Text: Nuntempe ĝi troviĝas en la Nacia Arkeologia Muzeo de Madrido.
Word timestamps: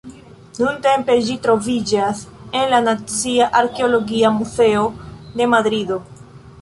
Nuntempe 0.59 1.17
ĝi 1.27 1.35
troviĝas 1.43 2.23
en 2.61 2.65
la 2.73 2.79
Nacia 2.87 3.51
Arkeologia 3.61 4.35
Muzeo 4.39 4.91
de 5.37 5.51
Madrido. 5.57 6.01